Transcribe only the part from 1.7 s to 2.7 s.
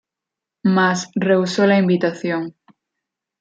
invitación.